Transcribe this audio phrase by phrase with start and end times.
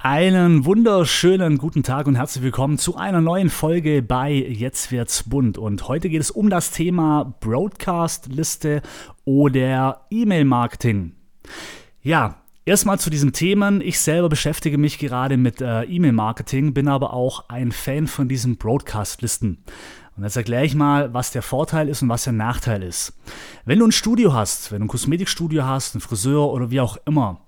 [0.00, 5.58] Einen wunderschönen guten Tag und herzlich willkommen zu einer neuen Folge bei Jetzt wird's bunt.
[5.58, 8.80] Und heute geht es um das Thema Broadcast-Liste
[9.24, 11.16] oder E-Mail-Marketing.
[12.00, 13.80] Ja, erstmal zu diesen Themen.
[13.80, 18.56] Ich selber beschäftige mich gerade mit äh, E-Mail-Marketing, bin aber auch ein Fan von diesen
[18.56, 19.64] Broadcast-Listen.
[20.16, 23.18] Und jetzt erkläre ich mal, was der Vorteil ist und was der Nachteil ist.
[23.64, 26.98] Wenn du ein Studio hast, wenn du ein Kosmetikstudio hast, ein Friseur oder wie auch
[27.04, 27.40] immer,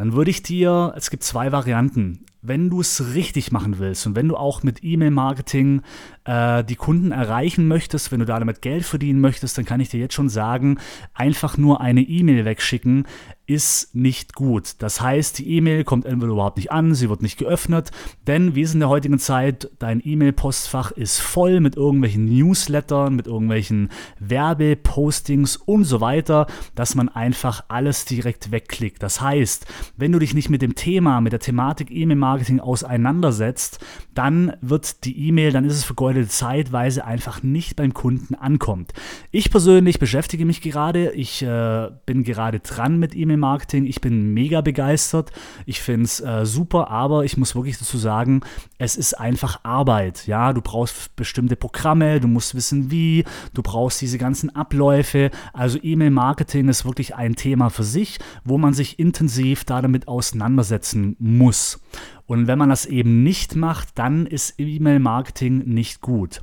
[0.00, 2.24] dann würde ich dir, es gibt zwei Varianten.
[2.40, 5.82] Wenn du es richtig machen willst und wenn du auch mit E-Mail-Marketing
[6.24, 10.00] äh, die Kunden erreichen möchtest, wenn du damit Geld verdienen möchtest, dann kann ich dir
[10.00, 10.78] jetzt schon sagen,
[11.12, 13.04] einfach nur eine E-Mail wegschicken
[13.50, 14.76] ist nicht gut.
[14.78, 17.90] Das heißt, die E-Mail kommt entweder überhaupt nicht an, sie wird nicht geöffnet,
[18.28, 23.26] denn wie es in der heutigen Zeit, dein E-Mail-Postfach ist voll mit irgendwelchen Newslettern, mit
[23.26, 23.88] irgendwelchen
[24.20, 29.02] Werbepostings und so weiter, dass man einfach alles direkt wegklickt.
[29.02, 34.52] Das heißt, wenn du dich nicht mit dem Thema, mit der Thematik E-Mail-Marketing auseinandersetzt, dann
[34.60, 38.92] wird die E-Mail, dann ist es vergeudete Zeit, weil sie einfach nicht beim Kunden ankommt.
[39.30, 43.86] Ich persönlich beschäftige mich gerade, ich äh, bin gerade dran mit E-Mail Marketing.
[43.86, 45.32] Ich bin mega begeistert.
[45.66, 48.42] Ich finde es äh, super, aber ich muss wirklich dazu sagen,
[48.78, 50.26] es ist einfach Arbeit.
[50.26, 53.24] Ja, du brauchst bestimmte Programme, du musst wissen, wie,
[53.54, 55.30] du brauchst diese ganzen Abläufe.
[55.52, 61.80] Also E-Mail-Marketing ist wirklich ein Thema für sich, wo man sich intensiv damit auseinandersetzen muss.
[62.26, 66.42] Und wenn man das eben nicht macht, dann ist E-Mail-Marketing nicht gut.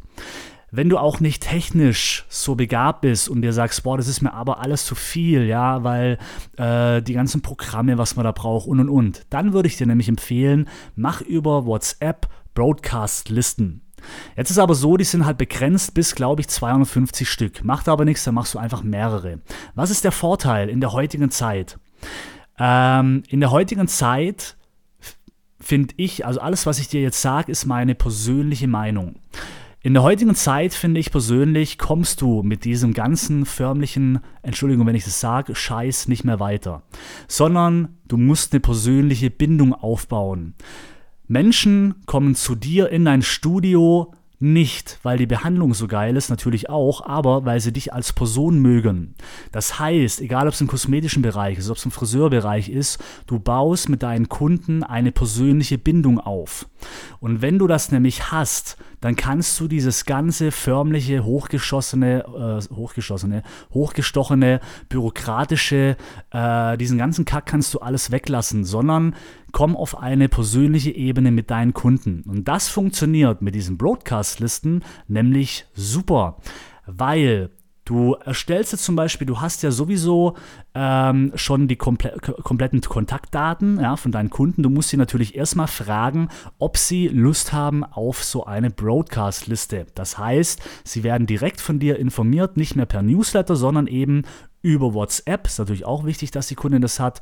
[0.70, 4.34] Wenn du auch nicht technisch so begabt bist und dir sagst, boah, das ist mir
[4.34, 6.18] aber alles zu viel, ja, weil
[6.58, 9.88] äh, die ganzen Programme, was man da braucht und und und, dann würde ich dir
[9.88, 13.82] nämlich empfehlen, mach über WhatsApp Broadcast-Listen.
[14.36, 17.64] Jetzt ist aber so, die sind halt begrenzt bis, glaube ich, 250 Stück.
[17.64, 19.40] Macht aber nichts, dann machst du einfach mehrere.
[19.76, 21.80] Was ist der Vorteil in der heutigen Zeit?
[22.60, 24.58] Ähm, in der heutigen Zeit
[25.60, 29.16] finde ich, also alles, was ich dir jetzt sage, ist meine persönliche Meinung.
[29.82, 34.96] In der heutigen Zeit, finde ich persönlich, kommst du mit diesem ganzen förmlichen, Entschuldigung, wenn
[34.96, 36.84] ich das sage, Scheiß nicht mehr weiter.
[37.28, 40.56] Sondern du musst eine persönliche Bindung aufbauen.
[41.28, 46.70] Menschen kommen zu dir in dein Studio, nicht, weil die Behandlung so geil ist, natürlich
[46.70, 49.16] auch, aber weil sie dich als Person mögen.
[49.52, 53.40] Das heißt, egal ob es im kosmetischen Bereich ist, ob es im Friseurbereich ist, du
[53.40, 56.68] baust mit deinen Kunden eine persönliche Bindung auf.
[57.20, 63.44] Und wenn du das nämlich hast, dann kannst du dieses ganze förmliche, hochgeschossene, äh, hochgeschossene,
[63.74, 65.98] hochgestochene, bürokratische,
[66.32, 69.16] äh, diesen ganzen Kack kannst du alles weglassen, sondern
[69.52, 72.24] komm auf eine persönliche Ebene mit deinen Kunden.
[72.28, 76.38] Und das funktioniert mit diesen Broadcast-Listen nämlich super,
[76.86, 77.52] weil
[77.88, 80.36] Du erstellst jetzt zum Beispiel, du hast ja sowieso
[80.76, 84.62] ähm, schon die komple kompletten Kontaktdaten ja, von deinen Kunden.
[84.62, 86.28] Du musst sie natürlich erstmal fragen,
[86.60, 89.88] ob sie Lust haben auf so eine Broadcast-Liste.
[89.96, 94.24] Das heißt, sie werden direkt von dir informiert, nicht mehr per Newsletter, sondern eben
[94.62, 97.22] über WhatsApp, ist natürlich auch wichtig, dass die Kundin das hat,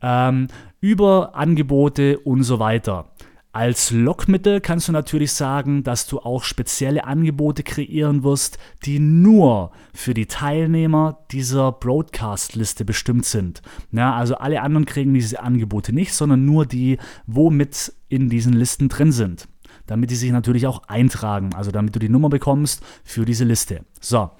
[0.00, 0.48] ähm,
[0.80, 3.10] über Angebote und so weiter.
[3.56, 9.72] Als Lockmittel kannst du natürlich sagen, dass du auch spezielle Angebote kreieren wirst, die nur
[9.94, 13.62] für die Teilnehmer dieser Broadcast-Liste bestimmt sind.
[13.92, 18.90] Ja, also alle anderen kriegen diese Angebote nicht, sondern nur die, womit in diesen Listen
[18.90, 19.48] drin sind.
[19.86, 23.86] Damit die sich natürlich auch eintragen, also damit du die Nummer bekommst für diese Liste.
[24.02, 24.32] So,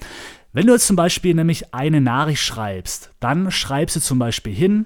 [0.53, 4.85] wenn du jetzt zum Beispiel nämlich eine Nachricht schreibst, dann schreibst du zum Beispiel hin,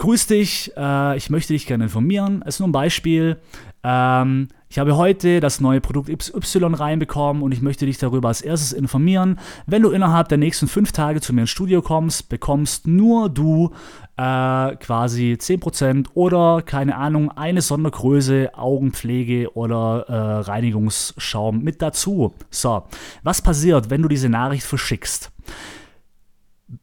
[0.00, 2.42] Grüß dich, äh, ich möchte dich gerne informieren.
[2.46, 3.36] Es ist nur ein Beispiel.
[3.84, 8.40] Ähm, ich habe heute das neue Produkt Y reinbekommen und ich möchte dich darüber als
[8.40, 9.38] erstes informieren.
[9.66, 13.72] Wenn du innerhalb der nächsten fünf Tage zu mir ins Studio kommst, bekommst nur du
[14.16, 20.14] äh, quasi 10% oder keine Ahnung, eine Sondergröße, Augenpflege oder äh,
[20.50, 22.32] Reinigungsschaum mit dazu.
[22.48, 22.84] So,
[23.22, 25.30] was passiert, wenn du diese Nachricht verschickst?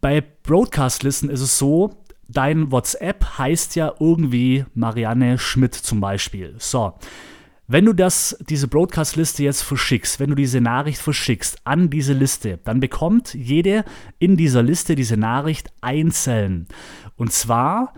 [0.01, 1.95] Bei Broadcast-Listen ist es so,
[2.29, 6.55] dein WhatsApp heißt ja irgendwie Marianne Schmidt zum Beispiel.
[6.57, 6.93] So.
[7.69, 12.59] Wenn du das, diese Broadcast-Liste jetzt verschickst, wenn du diese Nachricht verschickst an diese Liste,
[12.63, 13.83] dann bekommt jede
[14.19, 16.67] in dieser Liste diese Nachricht einzeln.
[17.17, 17.93] Und zwar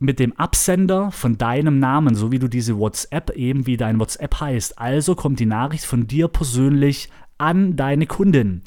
[0.00, 4.40] mit dem Absender von deinem Namen, so wie du diese WhatsApp eben wie dein WhatsApp
[4.40, 4.78] heißt.
[4.78, 8.62] Also kommt die Nachricht von dir persönlich an deine Kundin.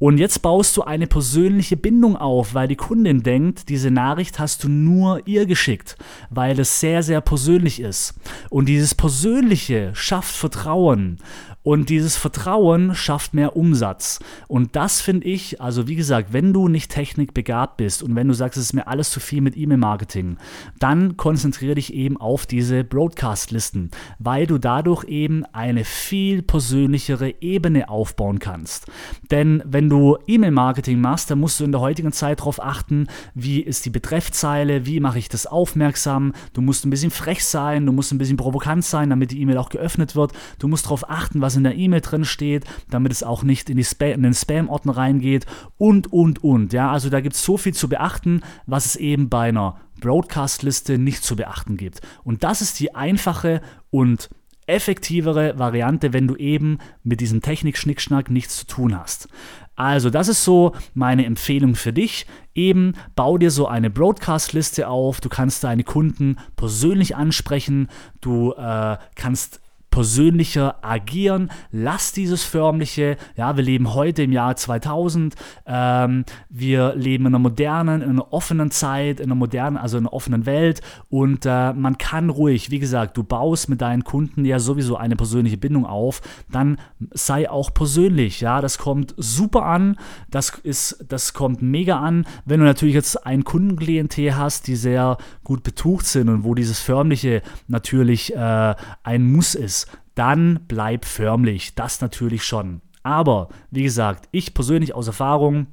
[0.00, 4.64] Und jetzt baust du eine persönliche Bindung auf, weil die Kundin denkt, diese Nachricht hast
[4.64, 5.96] du nur ihr geschickt,
[6.30, 8.14] weil es sehr, sehr persönlich ist.
[8.48, 11.18] Und dieses Persönliche schafft Vertrauen.
[11.62, 14.18] Und dieses Vertrauen schafft mehr Umsatz.
[14.48, 18.34] Und das finde ich, also wie gesagt, wenn du nicht technikbegabt bist und wenn du
[18.34, 20.38] sagst, es ist mir alles zu viel mit E-Mail-Marketing,
[20.78, 27.90] dann konzentriere dich eben auf diese Broadcast-Listen, weil du dadurch eben eine viel persönlichere Ebene
[27.90, 28.86] aufbauen kannst.
[29.30, 33.60] Denn wenn du E-Mail-Marketing machst, dann musst du in der heutigen Zeit darauf achten, wie
[33.60, 37.92] ist die Betreffzeile, wie mache ich das aufmerksam, du musst ein bisschen frech sein, du
[37.92, 41.42] musst ein bisschen provokant sein, damit die E-Mail auch geöffnet wird, du musst darauf achten,
[41.42, 44.22] was was in der E-Mail drin steht, damit es auch nicht in, die Spam, in
[44.22, 45.46] den Spam-Ordner reingeht
[45.78, 46.72] und, und, und.
[46.72, 50.96] Ja, also da gibt es so viel zu beachten, was es eben bei einer Broadcast-Liste
[50.96, 52.02] nicht zu beachten gibt.
[52.22, 54.30] Und das ist die einfache und
[54.68, 59.28] effektivere Variante, wenn du eben mit diesem Technik-Schnickschnack nichts zu tun hast.
[59.74, 62.26] Also, das ist so meine Empfehlung für dich.
[62.54, 65.20] Eben, bau dir so eine Broadcast-Liste auf.
[65.20, 67.88] Du kannst deine Kunden persönlich ansprechen.
[68.20, 71.50] Du äh, kannst persönlicher agieren.
[71.72, 75.34] Lass dieses förmliche, ja, wir leben heute im Jahr 2000,
[75.66, 80.04] ähm, wir leben in einer modernen, in einer offenen Zeit, in einer modernen, also in
[80.04, 80.80] einer offenen Welt.
[81.08, 85.16] Und äh, man kann ruhig, wie gesagt, du baust mit deinen Kunden ja sowieso eine
[85.16, 86.78] persönliche Bindung auf, dann
[87.12, 89.96] sei auch persönlich, ja, das kommt super an,
[90.30, 95.18] das ist, das kommt mega an, wenn du natürlich jetzt ein Kundenklientel hast, die sehr
[95.44, 99.79] gut betucht sind und wo dieses förmliche natürlich äh, ein Muss ist,
[100.20, 101.74] dann bleib förmlich.
[101.74, 102.82] Das natürlich schon.
[103.02, 105.68] Aber wie gesagt, ich persönlich aus Erfahrung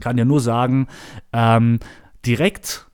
[0.00, 0.86] kann dir nur sagen,
[1.34, 1.80] ähm,
[2.24, 2.86] direkt,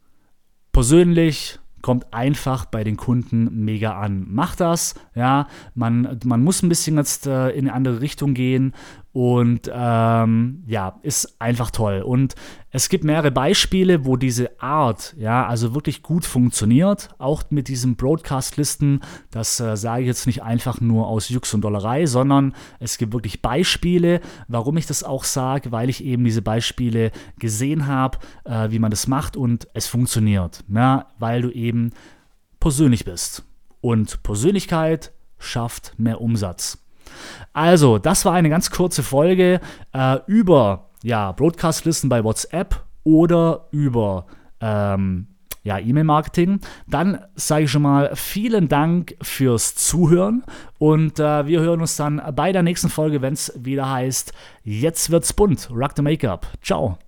[0.72, 4.26] persönlich, kommt einfach bei den Kunden mega an.
[4.28, 5.46] Mach das, ja,
[5.76, 8.72] man, man muss ein bisschen jetzt äh, in eine andere Richtung gehen
[9.12, 12.00] und ähm, ja, ist einfach toll.
[12.00, 12.34] Und
[12.70, 17.10] es gibt mehrere Beispiele, wo diese Art, ja, also wirklich gut funktioniert.
[17.18, 19.00] Auch mit diesen Broadcast-Listen.
[19.30, 23.12] Das äh, sage ich jetzt nicht einfach nur aus Jux und Dollerei, sondern es gibt
[23.12, 28.70] wirklich Beispiele, warum ich das auch sage, weil ich eben diese Beispiele gesehen habe, äh,
[28.70, 30.64] wie man das macht und es funktioniert.
[30.74, 31.90] Ja, weil du eben
[32.60, 33.44] persönlich bist.
[33.82, 36.81] Und Persönlichkeit schafft mehr Umsatz.
[37.52, 39.60] Also, das war eine ganz kurze Folge
[39.92, 44.26] äh, über ja, Broadcast-Listen bei WhatsApp oder über
[44.60, 45.26] ähm,
[45.64, 46.60] ja, E-Mail-Marketing.
[46.88, 50.44] Dann sage ich schon mal vielen Dank fürs Zuhören
[50.78, 54.32] und äh, wir hören uns dann bei der nächsten Folge, wenn es wieder heißt,
[54.64, 55.68] jetzt wird's bunt.
[55.72, 56.46] Rock the Make-up.
[56.62, 56.98] Ciao.